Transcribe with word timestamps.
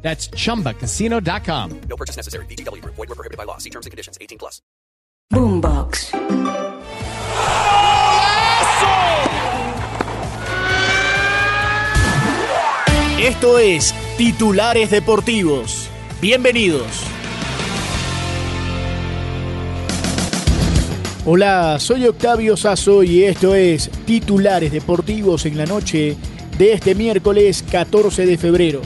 That's 0.00 0.30
chumbacasino.com. 0.30 1.80
No 1.88 1.96
purchase 1.96 2.16
necessary. 2.16 2.46
BGW. 2.46 2.82
Void 2.84 2.96
were 2.96 3.14
prohibited 3.14 3.36
by 3.36 3.44
law. 3.44 3.58
See 3.58 3.70
terms 3.70 3.84
and 3.84 3.90
conditions. 3.90 4.16
18 4.20 4.38
plus. 4.38 4.62
Boombox. 5.30 6.12
Esto 13.20 13.58
es 13.58 13.94
Titulares 14.16 14.90
Deportivos. 14.90 15.88
Bienvenidos. 16.22 16.86
Hola, 21.26 21.78
soy 21.78 22.06
Octavio 22.06 22.56
Sazo 22.56 23.02
y 23.02 23.24
esto 23.24 23.54
es 23.54 23.90
Titulares 24.06 24.72
Deportivos 24.72 25.44
en 25.44 25.58
la 25.58 25.66
noche 25.66 26.16
de 26.56 26.72
este 26.72 26.94
miércoles 26.94 27.62
14 27.70 28.24
de 28.24 28.38
febrero. 28.38 28.82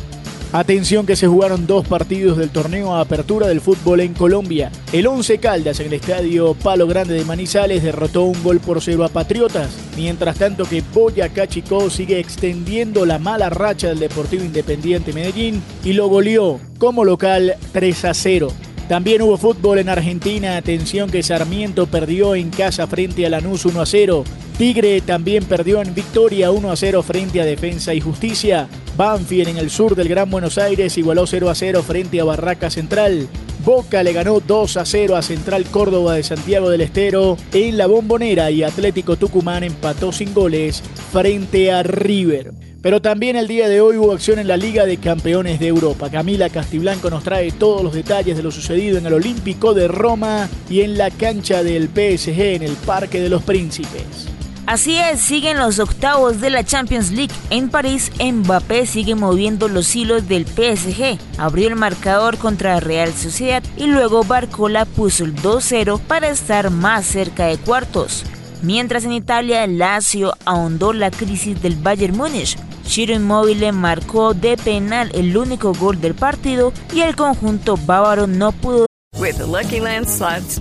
Atención 0.54 1.06
que 1.06 1.16
se 1.16 1.26
jugaron 1.26 1.66
dos 1.66 1.88
partidos 1.88 2.36
del 2.36 2.50
torneo 2.50 2.94
a 2.94 3.00
apertura 3.00 3.46
del 3.46 3.62
fútbol 3.62 4.00
en 4.00 4.12
Colombia. 4.12 4.70
El 4.92 5.06
11 5.06 5.38
Caldas 5.38 5.80
en 5.80 5.86
el 5.86 5.94
estadio 5.94 6.52
Palo 6.52 6.86
Grande 6.86 7.14
de 7.14 7.24
Manizales 7.24 7.82
derrotó 7.82 8.24
un 8.24 8.42
gol 8.42 8.60
por 8.60 8.82
cero 8.82 9.02
a 9.02 9.08
Patriotas. 9.08 9.70
Mientras 9.96 10.36
tanto 10.36 10.66
que 10.66 10.82
Boyacá 10.92 11.46
Chico 11.46 11.88
sigue 11.88 12.18
extendiendo 12.18 13.06
la 13.06 13.18
mala 13.18 13.48
racha 13.48 13.88
del 13.88 14.00
Deportivo 14.00 14.44
Independiente 14.44 15.14
Medellín 15.14 15.62
y 15.84 15.94
lo 15.94 16.08
goleó 16.08 16.60
como 16.76 17.02
local 17.02 17.54
3 17.72 18.04
a 18.04 18.12
0. 18.12 18.48
También 18.90 19.22
hubo 19.22 19.38
fútbol 19.38 19.78
en 19.78 19.88
Argentina. 19.88 20.58
Atención 20.58 21.08
que 21.08 21.22
Sarmiento 21.22 21.86
perdió 21.86 22.34
en 22.34 22.50
casa 22.50 22.86
frente 22.86 23.24
a 23.24 23.30
Lanús 23.30 23.64
1 23.64 23.80
a 23.80 23.86
0. 23.86 24.24
Tigre 24.58 25.00
también 25.00 25.44
perdió 25.44 25.80
en 25.80 25.94
victoria 25.94 26.50
1 26.50 26.70
a 26.70 26.76
0 26.76 27.02
frente 27.02 27.40
a 27.40 27.46
Defensa 27.46 27.94
y 27.94 28.02
Justicia. 28.02 28.68
Banfield 29.02 29.48
en 29.48 29.56
el 29.58 29.68
sur 29.68 29.96
del 29.96 30.08
Gran 30.08 30.30
Buenos 30.30 30.58
Aires 30.58 30.96
igualó 30.96 31.26
0 31.26 31.50
a 31.50 31.56
0 31.56 31.82
frente 31.82 32.20
a 32.20 32.24
Barraca 32.24 32.70
Central. 32.70 33.26
Boca 33.64 34.00
le 34.04 34.12
ganó 34.12 34.38
2 34.38 34.76
a 34.76 34.86
0 34.86 35.16
a 35.16 35.22
Central 35.22 35.64
Córdoba 35.64 36.14
de 36.14 36.22
Santiago 36.22 36.70
del 36.70 36.82
Estero 36.82 37.36
en 37.52 37.78
la 37.78 37.88
Bombonera 37.88 38.52
y 38.52 38.62
Atlético 38.62 39.16
Tucumán 39.16 39.64
empató 39.64 40.12
sin 40.12 40.32
goles 40.32 40.84
frente 41.10 41.72
a 41.72 41.82
River. 41.82 42.52
Pero 42.80 43.02
también 43.02 43.34
el 43.34 43.48
día 43.48 43.68
de 43.68 43.80
hoy 43.80 43.96
hubo 43.96 44.12
acción 44.12 44.38
en 44.38 44.46
la 44.46 44.56
Liga 44.56 44.86
de 44.86 44.98
Campeones 44.98 45.58
de 45.58 45.66
Europa. 45.66 46.08
Camila 46.08 46.48
Castiblanco 46.48 47.10
nos 47.10 47.24
trae 47.24 47.50
todos 47.50 47.82
los 47.82 47.94
detalles 47.94 48.36
de 48.36 48.44
lo 48.44 48.52
sucedido 48.52 48.98
en 48.98 49.06
el 49.06 49.14
Olímpico 49.14 49.74
de 49.74 49.88
Roma 49.88 50.48
y 50.70 50.82
en 50.82 50.96
la 50.96 51.10
cancha 51.10 51.64
del 51.64 51.88
PSG 51.88 52.40
en 52.40 52.62
el 52.62 52.76
Parque 52.86 53.20
de 53.20 53.30
los 53.30 53.42
Príncipes. 53.42 54.31
Así 54.66 54.96
es, 54.96 55.20
siguen 55.20 55.58
los 55.58 55.80
octavos 55.80 56.40
de 56.40 56.48
la 56.48 56.64
Champions 56.64 57.10
League. 57.10 57.34
En 57.50 57.68
París, 57.68 58.12
Mbappé 58.22 58.86
sigue 58.86 59.16
moviendo 59.16 59.66
los 59.68 59.94
hilos 59.96 60.28
del 60.28 60.46
PSG. 60.46 61.18
Abrió 61.36 61.66
el 61.66 61.74
marcador 61.74 62.38
contra 62.38 62.78
Real 62.78 63.12
Sociedad 63.12 63.62
y 63.76 63.86
luego 63.86 64.22
Barcola 64.22 64.84
puso 64.84 65.24
el 65.24 65.34
2-0 65.34 65.98
para 66.00 66.28
estar 66.28 66.70
más 66.70 67.04
cerca 67.06 67.46
de 67.46 67.58
cuartos. 67.58 68.24
Mientras 68.62 69.04
en 69.04 69.12
Italia, 69.12 69.66
Lazio 69.66 70.34
ahondó 70.44 70.92
la 70.92 71.10
crisis 71.10 71.60
del 71.60 71.74
Bayern 71.74 72.16
Múnich. 72.16 72.56
Ciro 72.86 73.14
Immobile 73.14 73.72
marcó 73.72 74.32
de 74.32 74.56
penal 74.56 75.10
el 75.14 75.36
único 75.36 75.72
gol 75.74 76.00
del 76.00 76.14
partido 76.14 76.72
y 76.94 77.00
el 77.00 77.16
conjunto 77.16 77.76
bávaro 77.76 78.28
no 78.28 78.52
pudo. 78.52 78.86
With 79.18 79.38
the 79.38 79.46
Lucky 79.46 79.80
Land 79.80 80.06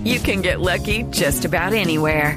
you 0.04 0.20
can 0.20 0.42
get 0.42 0.60
lucky 0.60 1.04
just 1.12 1.44
about 1.44 1.72
anywhere. 1.72 2.36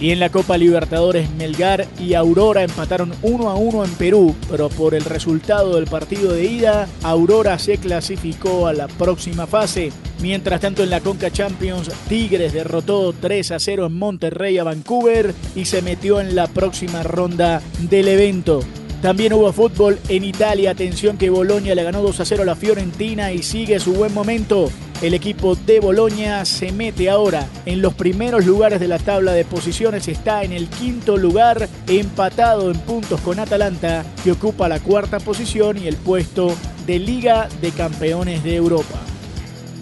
Y 0.00 0.12
en 0.12 0.18
la 0.18 0.30
Copa 0.30 0.56
Libertadores, 0.56 1.30
Melgar 1.32 1.86
y 1.98 2.14
Aurora 2.14 2.62
empataron 2.62 3.12
1 3.20 3.50
a 3.50 3.54
1 3.54 3.84
en 3.84 3.90
Perú, 3.92 4.34
pero 4.50 4.70
por 4.70 4.94
el 4.94 5.04
resultado 5.04 5.76
del 5.76 5.84
partido 5.84 6.32
de 6.32 6.46
ida, 6.46 6.88
Aurora 7.02 7.58
se 7.58 7.76
clasificó 7.76 8.66
a 8.66 8.72
la 8.72 8.88
próxima 8.88 9.46
fase. 9.46 9.92
Mientras 10.22 10.62
tanto, 10.62 10.82
en 10.82 10.88
la 10.88 11.00
Conca 11.00 11.30
Champions, 11.30 11.90
Tigres 12.08 12.54
derrotó 12.54 13.12
3 13.12 13.50
a 13.50 13.58
0 13.58 13.86
en 13.86 13.92
Monterrey 13.92 14.56
a 14.56 14.64
Vancouver 14.64 15.34
y 15.54 15.66
se 15.66 15.82
metió 15.82 16.18
en 16.18 16.34
la 16.34 16.46
próxima 16.46 17.02
ronda 17.02 17.60
del 17.78 18.08
evento. 18.08 18.60
También 19.02 19.32
hubo 19.32 19.50
fútbol 19.52 19.98
en 20.08 20.24
Italia. 20.24 20.70
Atención 20.70 21.16
que 21.16 21.30
Bolonia 21.30 21.74
le 21.74 21.84
ganó 21.84 22.02
2 22.02 22.20
a 22.20 22.24
0 22.24 22.42
a 22.42 22.46
la 22.46 22.56
Fiorentina 22.56 23.32
y 23.32 23.42
sigue 23.42 23.80
su 23.80 23.94
buen 23.94 24.12
momento. 24.12 24.70
El 25.02 25.14
equipo 25.14 25.54
de 25.54 25.80
Bolonia 25.80 26.44
se 26.44 26.72
mete 26.72 27.08
ahora 27.08 27.46
en 27.64 27.80
los 27.80 27.94
primeros 27.94 28.44
lugares 28.44 28.80
de 28.80 28.88
la 28.88 28.98
tabla 28.98 29.32
de 29.32 29.46
posiciones. 29.46 30.08
Está 30.08 30.44
en 30.44 30.52
el 30.52 30.68
quinto 30.68 31.16
lugar, 31.16 31.70
empatado 31.88 32.70
en 32.70 32.78
puntos 32.80 33.18
con 33.22 33.38
Atalanta, 33.38 34.04
que 34.22 34.32
ocupa 34.32 34.68
la 34.68 34.78
cuarta 34.78 35.18
posición 35.18 35.78
y 35.78 35.86
el 35.86 35.96
puesto 35.96 36.54
de 36.86 36.98
Liga 36.98 37.48
de 37.62 37.70
Campeones 37.70 38.44
de 38.44 38.56
Europa. 38.56 39.00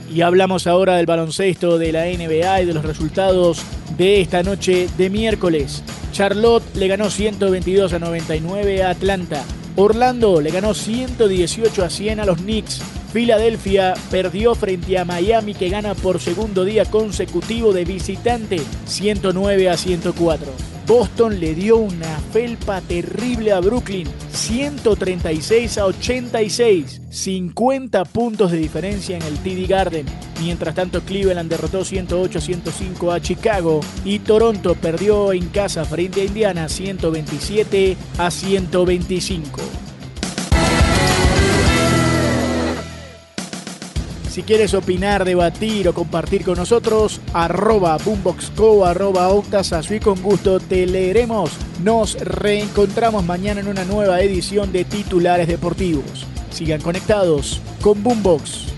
Y 0.08 0.20
hablamos 0.20 0.68
ahora 0.68 0.96
del 0.96 1.06
baloncesto 1.06 1.78
de 1.78 1.90
la 1.90 2.04
NBA 2.04 2.62
y 2.62 2.66
de 2.66 2.74
los 2.74 2.84
resultados 2.84 3.62
de 3.96 4.20
esta 4.20 4.44
noche 4.44 4.88
de 4.96 5.10
miércoles. 5.10 5.82
Charlotte 6.12 6.76
le 6.76 6.86
ganó 6.86 7.10
122 7.10 7.92
a 7.92 7.98
99 7.98 8.84
a 8.84 8.90
Atlanta. 8.90 9.42
Orlando 9.74 10.40
le 10.40 10.52
ganó 10.52 10.74
118 10.74 11.84
a 11.84 11.90
100 11.90 12.20
a 12.20 12.24
los 12.24 12.38
Knicks. 12.38 12.80
Filadelfia 13.12 13.94
perdió 14.10 14.54
frente 14.54 14.98
a 14.98 15.04
Miami 15.04 15.54
que 15.54 15.70
gana 15.70 15.94
por 15.94 16.20
segundo 16.20 16.64
día 16.64 16.84
consecutivo 16.84 17.72
de 17.72 17.84
visitante 17.84 18.60
109 18.86 19.70
a 19.70 19.76
104. 19.76 20.46
Boston 20.86 21.38
le 21.38 21.54
dio 21.54 21.76
una 21.76 22.18
felpa 22.32 22.80
terrible 22.80 23.52
a 23.52 23.60
Brooklyn 23.60 24.08
136 24.32 25.78
a 25.78 25.86
86, 25.86 27.02
50 27.10 28.04
puntos 28.06 28.52
de 28.52 28.58
diferencia 28.58 29.16
en 29.16 29.22
el 29.22 29.38
TD 29.38 29.68
Garden. 29.68 30.06
Mientras 30.40 30.74
tanto 30.74 31.02
Cleveland 31.02 31.50
derrotó 31.50 31.84
108 31.84 32.38
a 32.38 32.40
105 32.40 33.12
a 33.12 33.20
Chicago 33.20 33.80
y 34.04 34.20
Toronto 34.20 34.74
perdió 34.74 35.32
en 35.32 35.48
casa 35.48 35.84
frente 35.84 36.22
a 36.22 36.24
Indiana 36.24 36.68
127 36.68 37.96
a 38.18 38.30
125. 38.30 39.87
Si 44.38 44.44
quieres 44.44 44.72
opinar, 44.72 45.24
debatir 45.24 45.88
o 45.88 45.92
compartir 45.92 46.44
con 46.44 46.58
nosotros, 46.58 47.20
arroba 47.32 47.98
boomboxco, 47.98 48.86
arroba 48.86 49.30
octasazo 49.30 49.96
y 49.96 49.98
con 49.98 50.22
gusto 50.22 50.60
te 50.60 50.86
leeremos. 50.86 51.50
Nos 51.82 52.14
reencontramos 52.20 53.24
mañana 53.24 53.58
en 53.58 53.66
una 53.66 53.84
nueva 53.84 54.20
edición 54.20 54.70
de 54.70 54.84
Titulares 54.84 55.48
Deportivos. 55.48 56.24
Sigan 56.50 56.80
conectados 56.80 57.60
con. 57.80 58.00
Boombox. 58.04 58.77